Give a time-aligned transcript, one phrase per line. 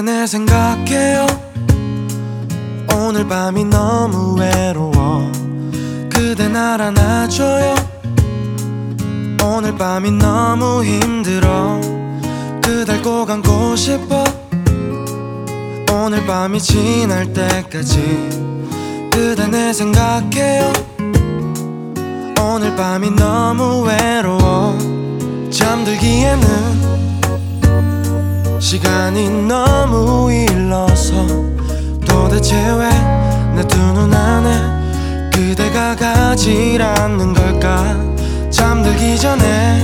[0.00, 1.26] 내 생각해요.
[2.96, 5.30] 오늘 밤이 너무 외로워.
[6.48, 7.74] 날 안아줘요.
[9.44, 11.80] 오늘 밤이 너무 힘들어.
[12.62, 14.24] 그댈 꼭 안고 싶어.
[15.92, 18.30] 오늘 밤이 지날 때까지
[19.50, 20.72] 내 생각해요.
[22.40, 24.78] 오늘 밤이 너무 외로워.
[25.50, 26.81] 잠들기에는
[28.62, 31.12] 시간이 너무 일러서
[32.06, 32.88] 도대체 왜
[33.56, 37.96] 내 두 눈 안에 그대가 가질 않는 걸까?
[38.50, 39.82] 잠들기 전에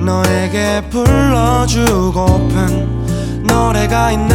[0.00, 2.62] 너에게 불러주고픈
[3.46, 4.34] 노래가 있네.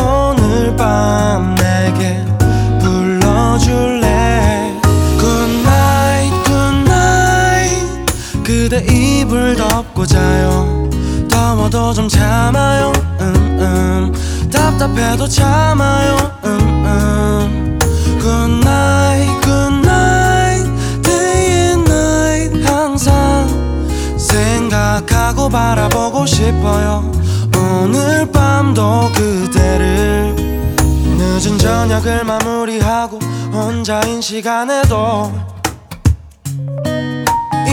[0.00, 2.24] 오늘 밤 내게
[2.80, 4.72] 불러줄래?
[5.18, 8.04] Good night, good night.
[8.42, 10.79] 그대 이불 덮고 자요
[11.50, 14.50] 더워도 좀 참아요 음, 음.
[14.52, 17.78] 답답해도 참아요 음, 음.
[18.20, 20.70] Good night, good night
[21.02, 23.48] Day and night 항상
[24.16, 27.10] 생각하고 바라보고 싶어요
[27.56, 30.36] 오늘 밤도 그대를
[31.18, 33.18] 늦은 저녁을 마무리하고
[33.52, 35.32] 혼자인 시간에도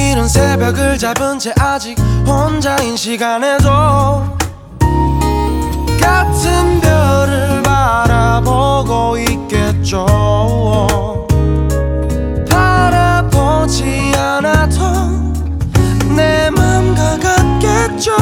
[0.10, 3.70] 이른 새벽을 잡은 채 아직 혼자인 시간에도
[6.00, 10.06] 같은 별을 바라보고 있겠죠.
[12.50, 14.80] 바라보지 않아도
[16.16, 18.16] 내 맘과 같겠죠.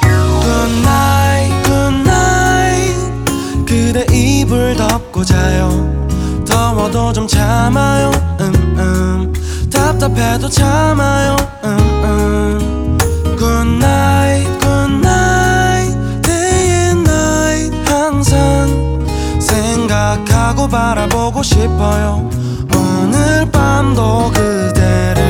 [0.00, 3.64] Good night, good night.
[3.66, 6.08] 그대 이불 덮고 자요.
[6.48, 8.10] 더워도 좀 참아요.
[8.40, 9.39] 음, 음.
[9.70, 11.36] 답답해도 참아요.
[11.64, 12.98] 음, 음.
[13.38, 15.96] Good night, good night.
[16.22, 17.76] Day and night.
[17.86, 18.68] 항상
[19.40, 22.28] 생각하고 바라보고 싶어요.
[22.74, 25.20] 오늘 밤도 그대를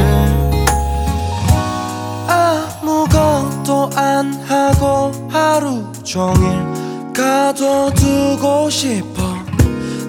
[2.28, 9.22] 아무것도 안 하고 하루 종일 가둬두고 싶어.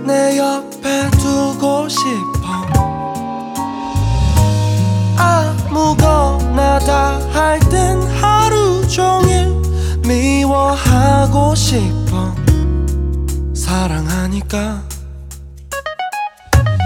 [0.05, 2.30] 내 옆에 두고 싶어
[6.55, 9.47] 나다 할 땐 하루 종일
[10.07, 12.33] 미워하고 싶어.
[13.55, 14.81] 사랑하니까.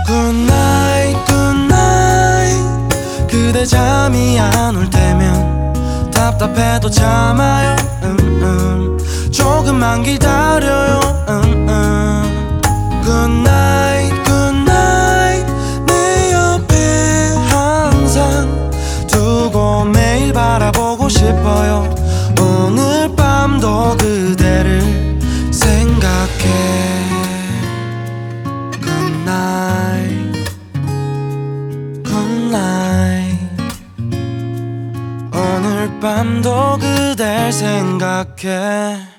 [0.07, 2.97] Good night, good night.
[3.29, 7.75] 그대 잠이 안 올 때면 답답해도 참아요.
[8.03, 9.31] 음, 음.
[9.31, 10.99] 조금만 기다려요.
[11.29, 11.44] 음, 음.
[36.15, 39.14] 밤도 그댈 생각해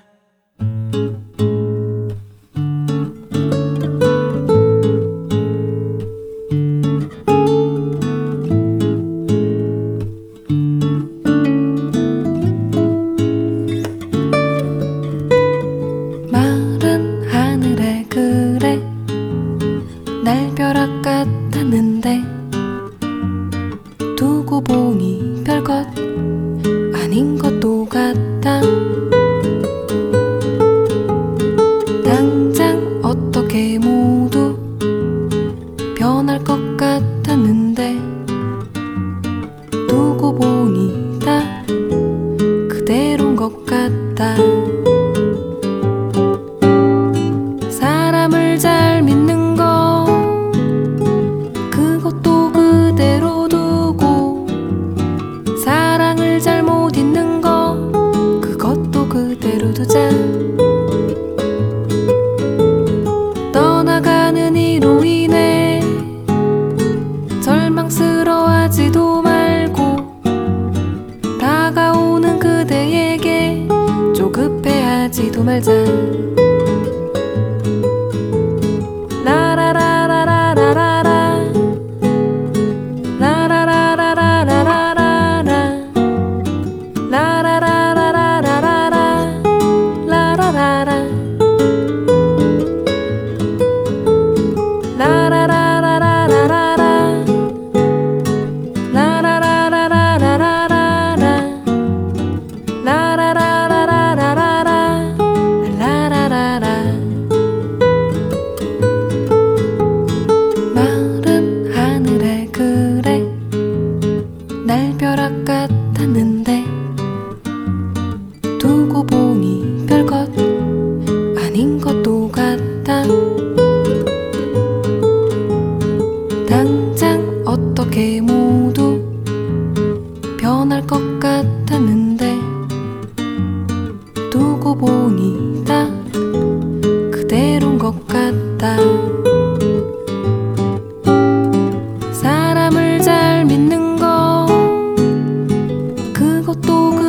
[146.47, 147.06] 事が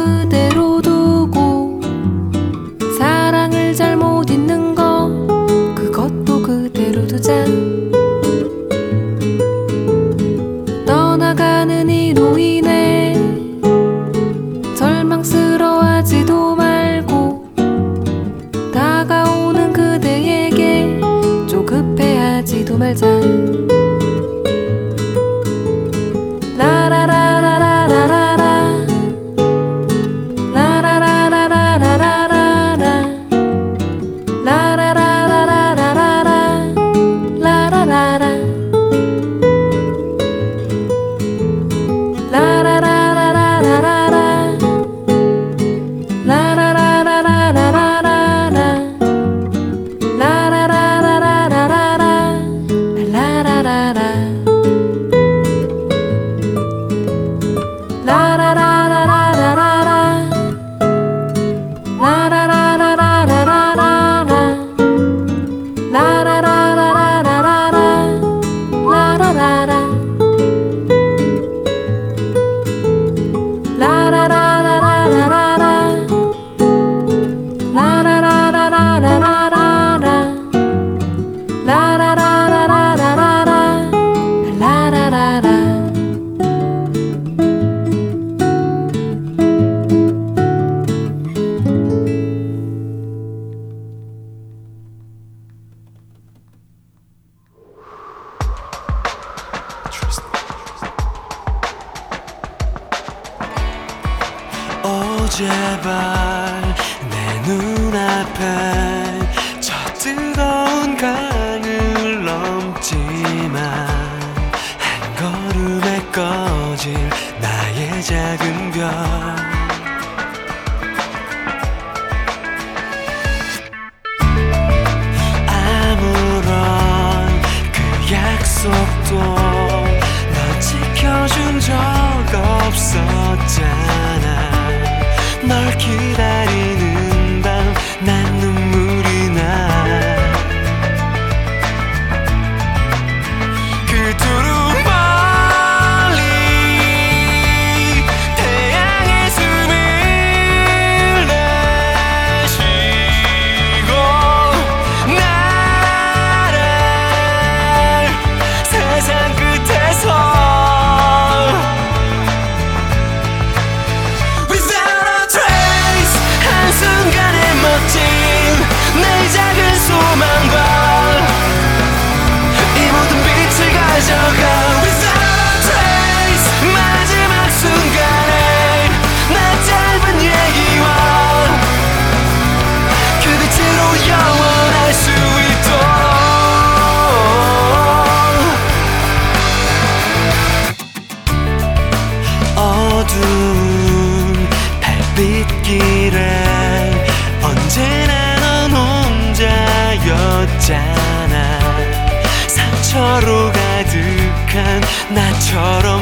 [205.10, 205.97] 나처럼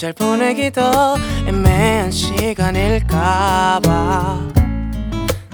[0.00, 0.80] 문자를 보내기도
[1.46, 3.20] 애매한 시간일까봐.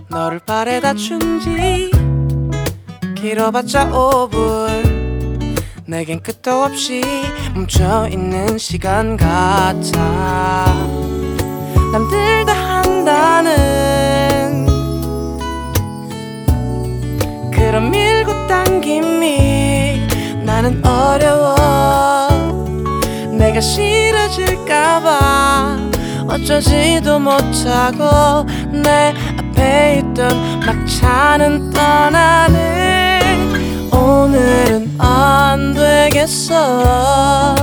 [0.08, 1.90] 너를 바래다 준지
[3.16, 5.56] 길어봤자 5분.
[5.86, 7.02] 내겐 끝도 없이
[7.54, 10.64] 멈춰있는 시간 같아.
[11.92, 14.66] 남들 다 한다는
[17.50, 20.06] 그런 밀고 당김이
[20.44, 22.25] 나는 어려워
[23.56, 25.08] 내가 싫어질까봐
[26.28, 33.20] 어쩌지도 못하고 내 앞에 있던 막차는 떠나네.
[33.90, 37.54] 오늘은 안 되겠어.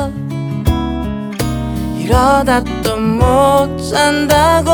[2.00, 4.72] 이러다 또 못 잔다고.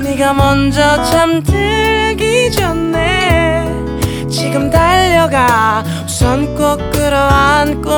[0.00, 3.66] 네가 먼저 잠들기 전에
[4.30, 5.82] 지금 달려가
[6.18, 7.92] 우선 꼭 끌어안고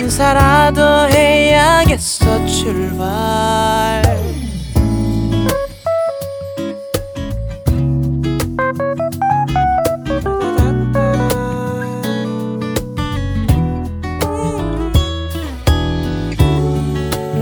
[0.00, 4.02] 인사라도 해야겠어 출발.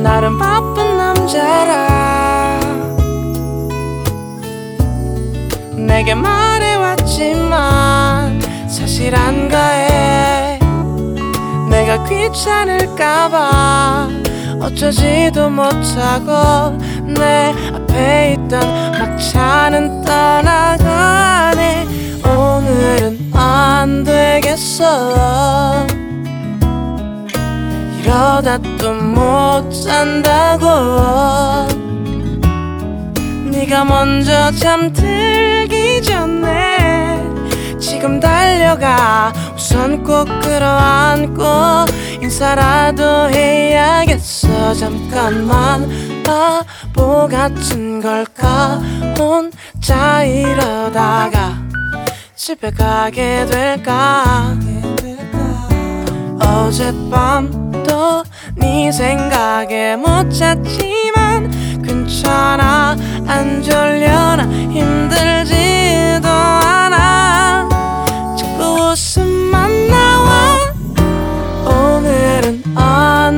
[0.02, 2.60] 나름 바쁜 남자라.
[5.78, 7.48] 내게 말해왔지만
[8.68, 9.83] 사실 안가해
[11.94, 14.08] 내가 귀찮을까봐
[14.60, 18.60] 어쩌지도 못하고 내 앞에 있던
[18.98, 21.86] 막차는 떠나가네.
[22.24, 25.86] 오늘은 안 되겠어.
[28.00, 30.66] 이러다 또 못 잔다고.
[33.50, 37.22] 네가 먼저 잠들기 전에
[37.78, 39.32] 지금 달려가
[39.74, 41.42] 우선 꼭 끌어안고
[42.22, 44.72] 인사라도 해야겠어.
[44.72, 45.90] 잠깐만
[46.22, 48.80] 바보 같은 걸까?
[49.18, 51.58] 혼자 이러다가
[52.36, 54.56] 집에 가게 될까?
[56.40, 58.22] 어젯밤도
[58.54, 62.96] 네 생각에 못 잤지만 괜찮아.
[63.26, 66.20] 안 졸려나 힘들지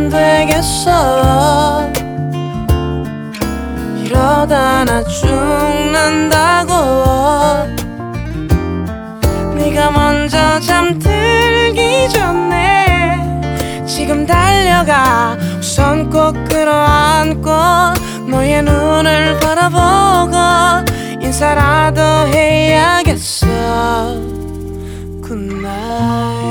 [0.07, 1.91] 안 되겠어.
[4.05, 6.73] 이러다 나 죽는다고.
[9.57, 13.41] 네가 먼저 잠들기 전에
[13.85, 15.37] 지금 달려가.
[15.59, 17.51] 우선 꼭 끌어안고
[18.29, 20.37] 너의 눈을 바라보고
[21.21, 23.47] 인사라도 해야겠어.
[25.67, 26.46] 하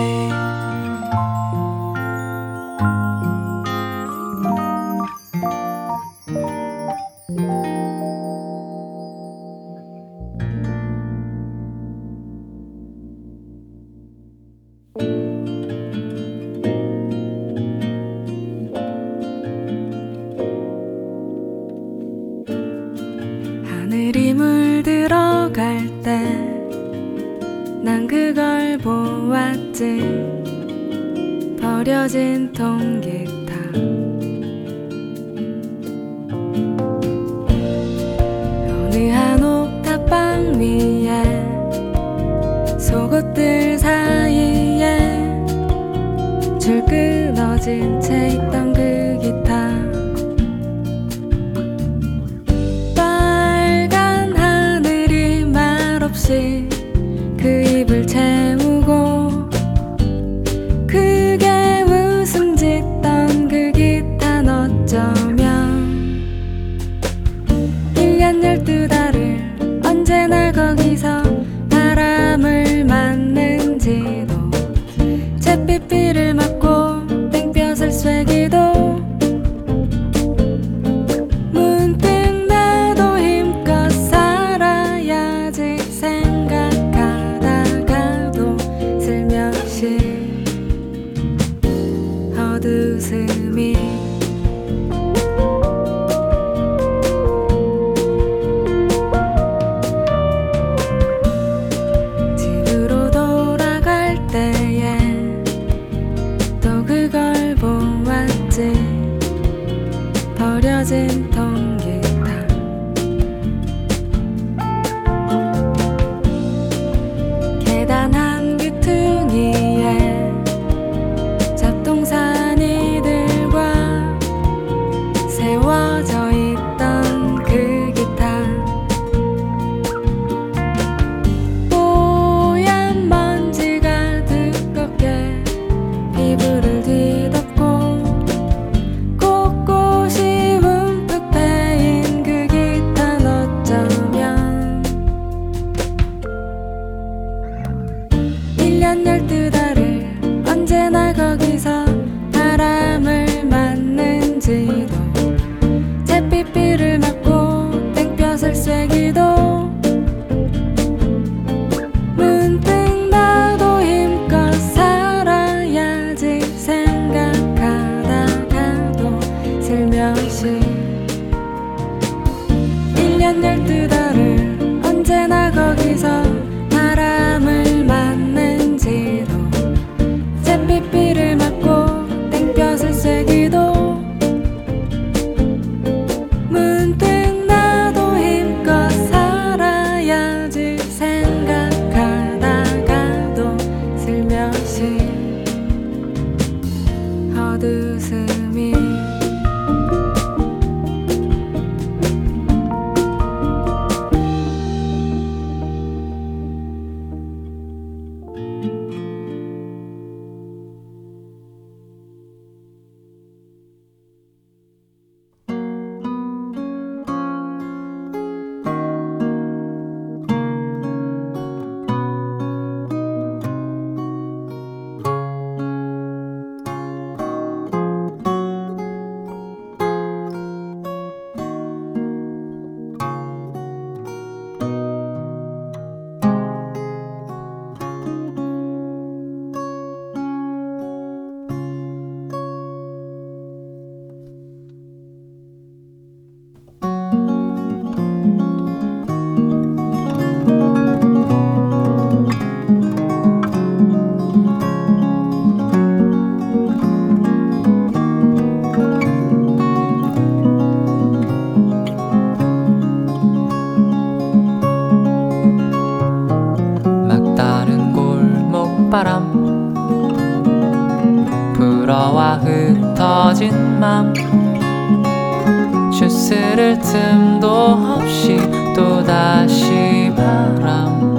[276.25, 278.39] 쓸을 틈도 없이
[278.75, 281.13] 또다시 바람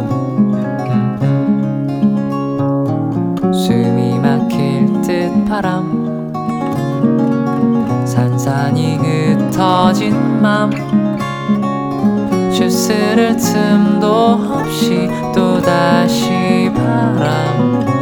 [3.52, 6.32] 숨이 막힐 듯 바람.
[8.04, 10.72] 산산이 흩어진 맘.
[12.52, 17.95] 주스를 틈도 없이 또다시 바람.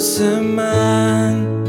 [0.00, 1.59] seman.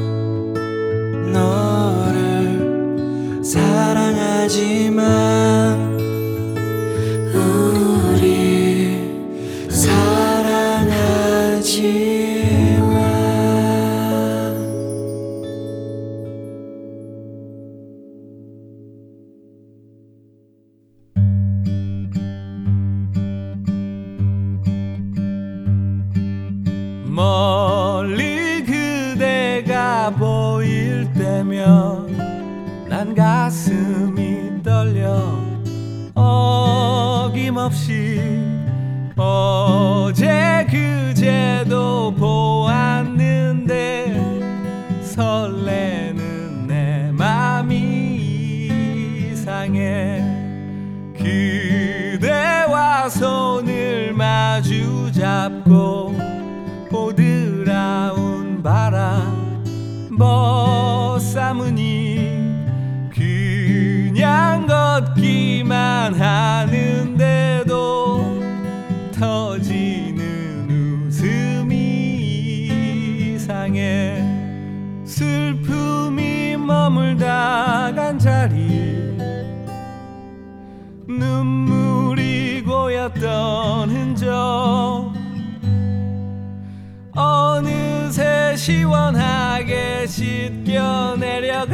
[88.61, 91.73] 시원하게 씻겨 내려가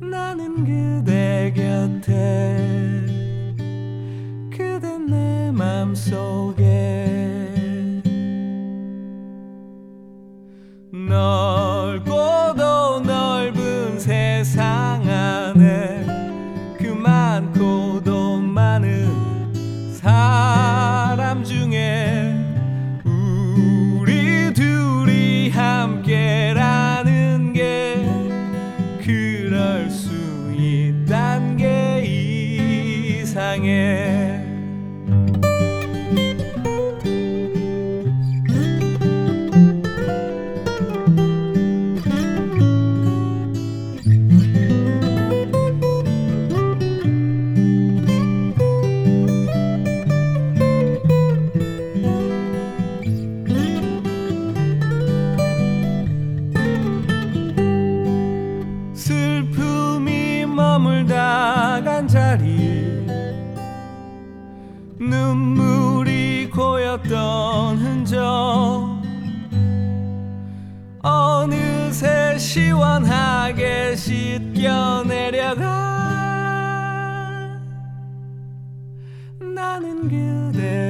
[0.00, 2.79] 나는 그대 곁에.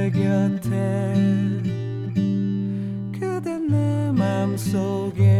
[0.01, 1.13] 내 곁에
[3.13, 5.30] 그대 내 맘속에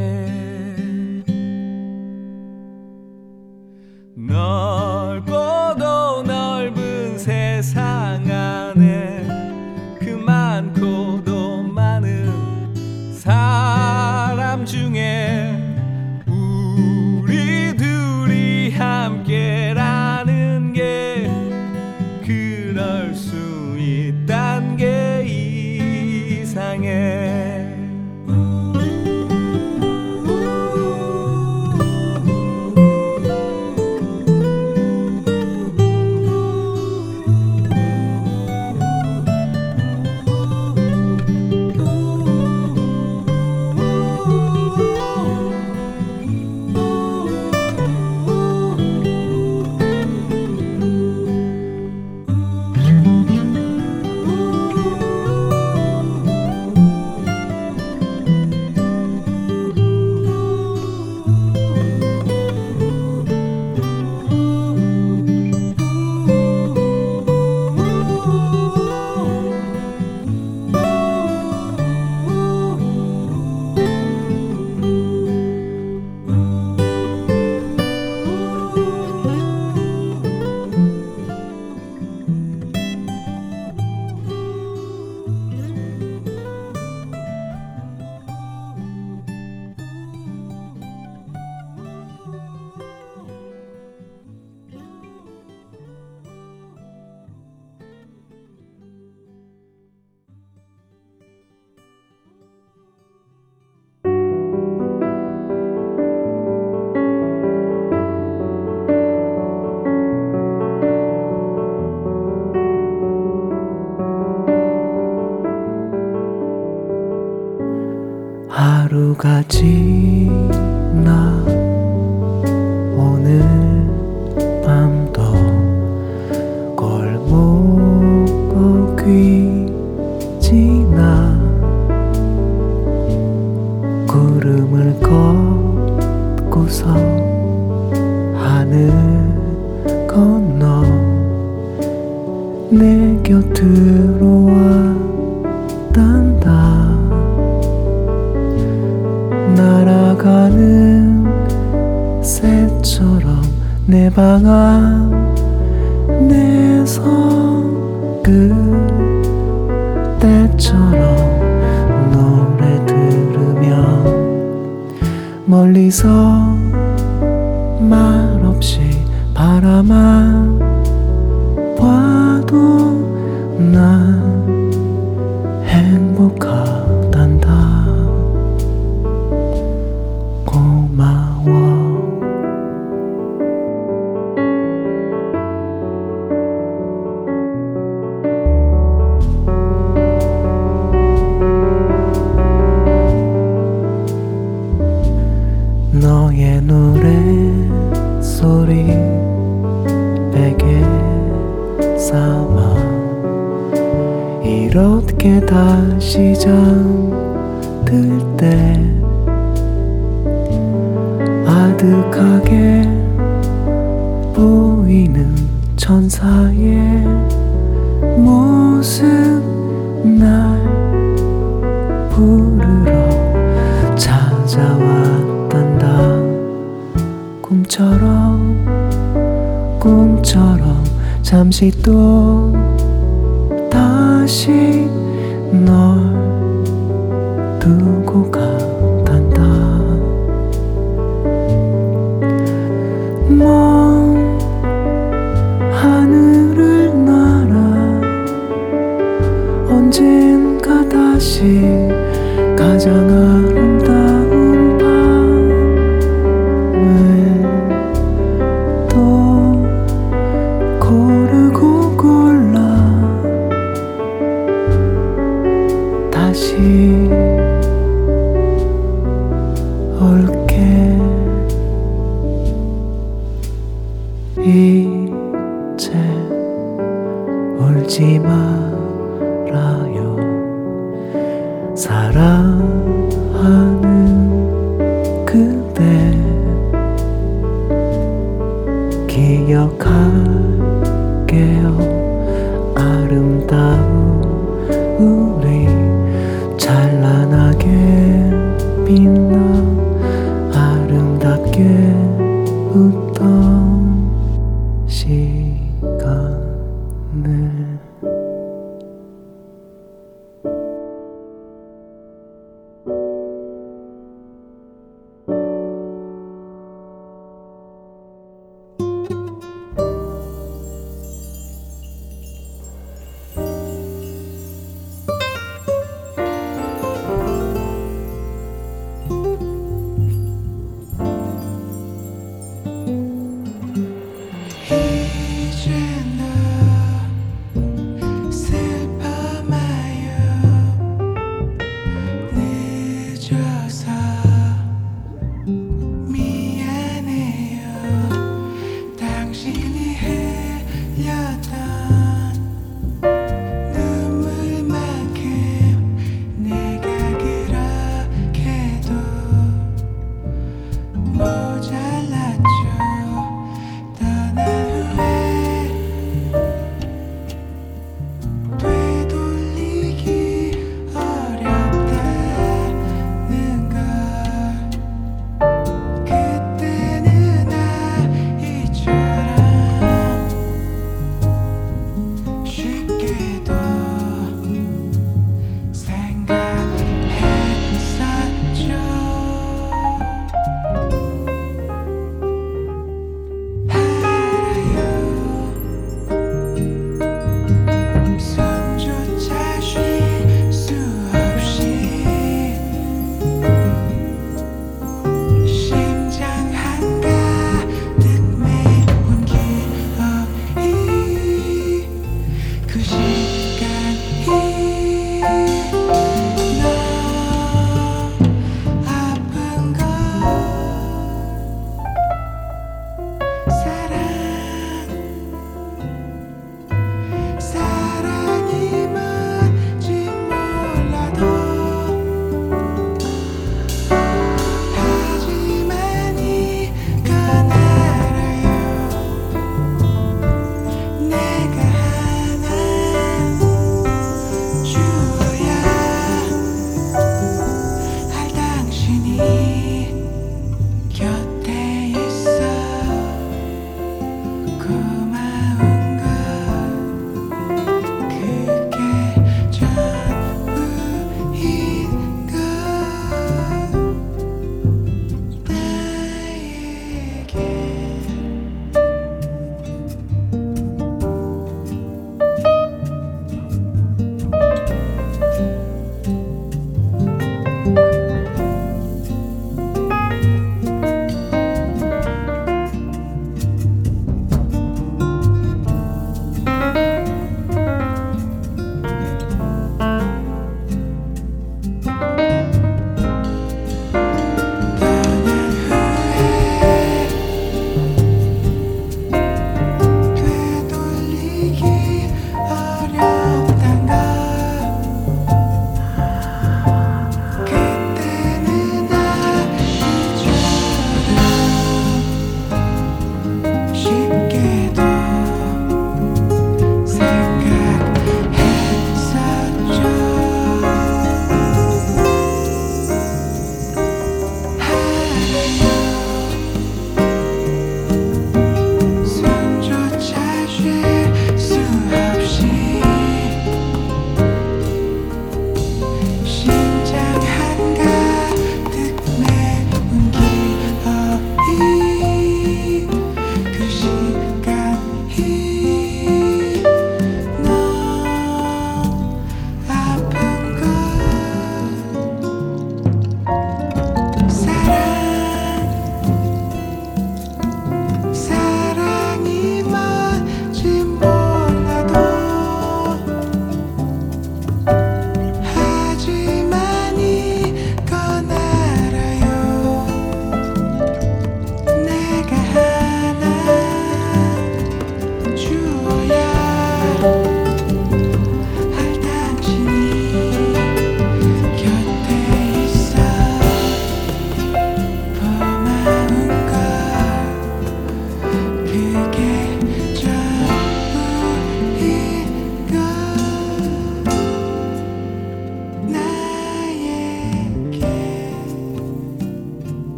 [119.52, 119.92] 记。
[119.92, 120.01] 忆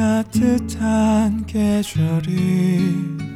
[0.00, 3.29] 따뜻한 계절이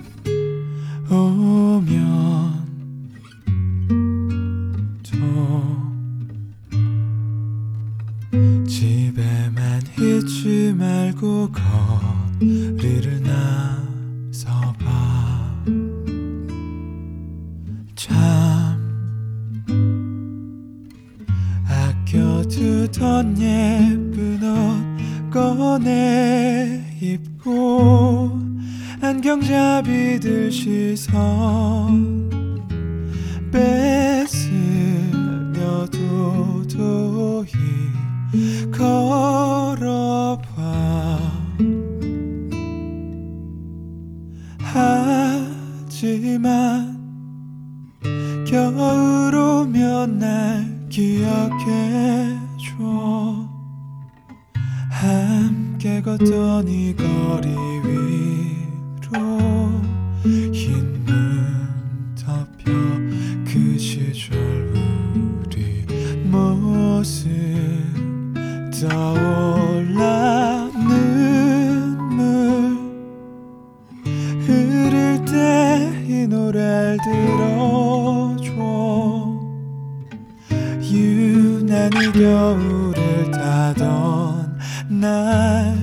[82.74, 84.58] 물을 타던
[84.88, 85.76] 날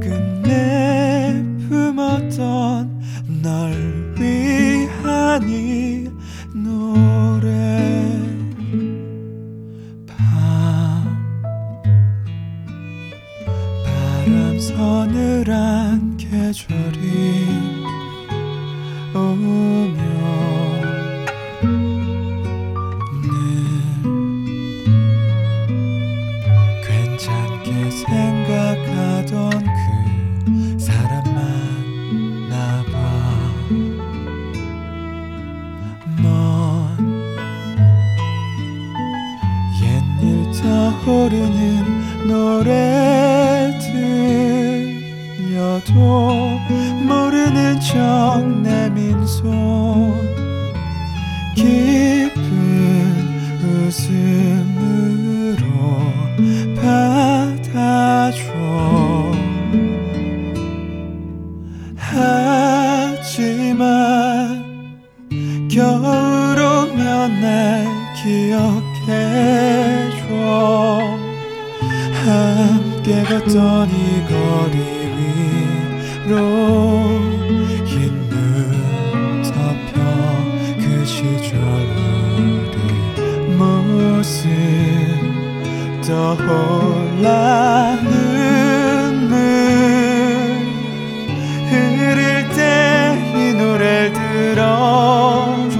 [0.00, 3.02] 끝내 품었던
[3.42, 6.08] 널 위한 이
[6.54, 8.20] 노래.
[10.06, 11.04] 밤.
[13.84, 16.91] 바람 서늘한 계절
[73.32, 74.76] 걸었던 이 거리
[76.26, 76.36] 위로
[77.86, 79.94] 흰눈 덮여
[80.76, 81.58] 그 시절
[82.36, 82.76] 우리
[83.56, 84.50] 모습
[86.06, 89.32] 떠올라 눈물
[91.70, 92.20] 흐를
[92.50, 92.60] 때
[93.34, 95.76] 이 노래를 들어줘.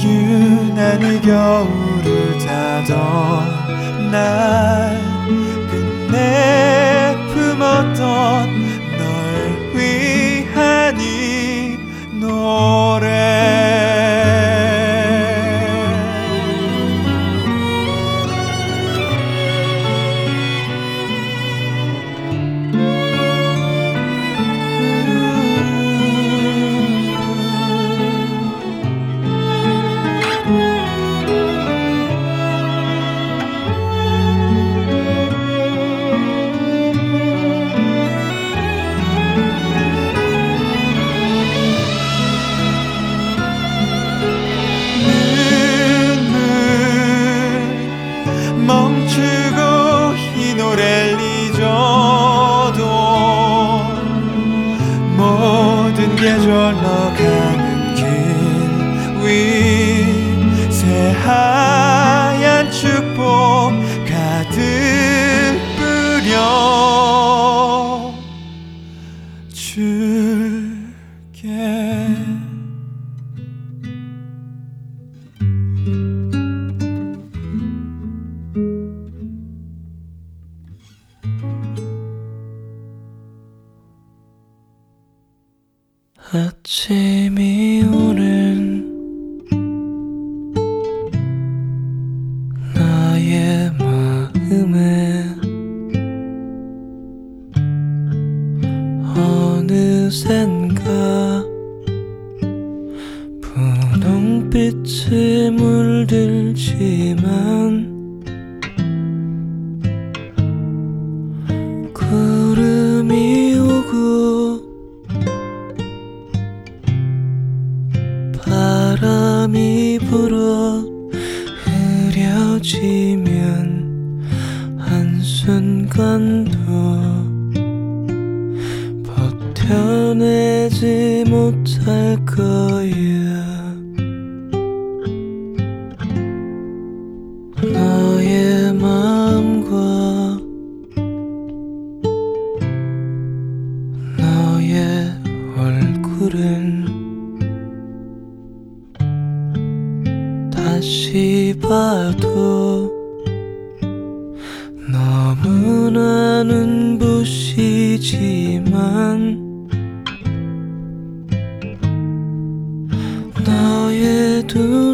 [0.00, 4.97] 유난히 겨울을 타던 날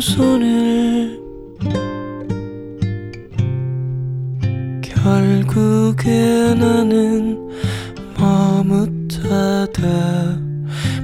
[0.04, 1.18] 손을
[4.82, 7.38] 결국에 나는
[8.18, 9.80] 머뭇하다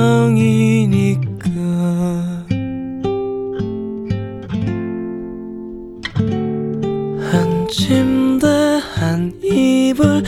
[7.32, 8.47] 한 침대
[8.95, 10.24] 한 이불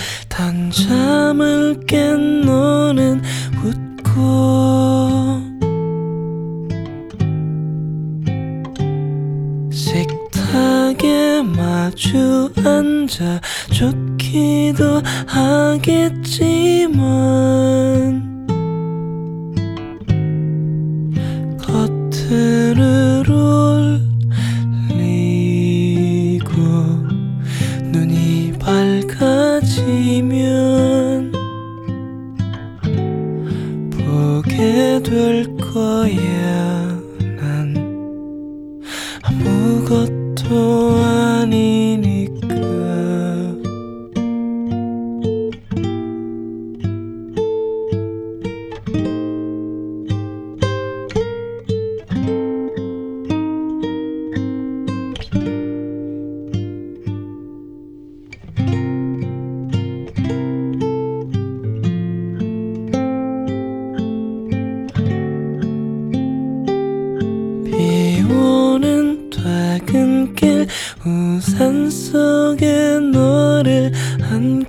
[1.29, 3.21] 잠을 깬 너는
[3.63, 5.41] 웃고.
[9.71, 16.19] 식탁에 마주 앉아 좋기도 하겠지만
[74.29, 74.68] 한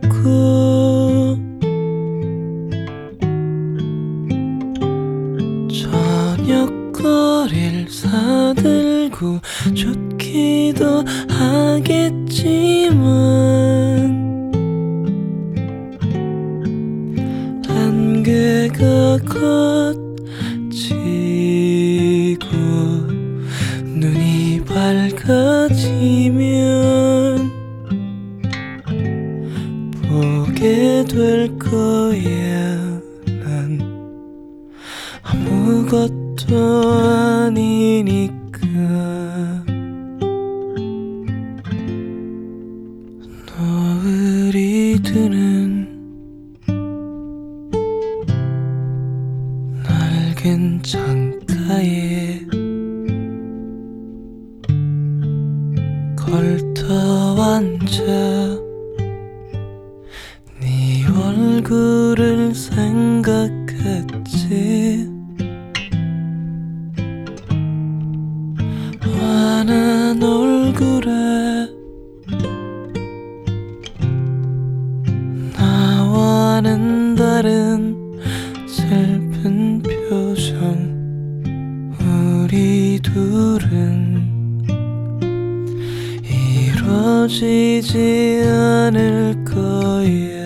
[76.62, 77.96] 나는 다른
[78.66, 80.90] 슬픈 표정.
[81.98, 84.60] 우리 둘은
[86.22, 87.96] 이루어지지
[88.44, 90.39] 않을 거야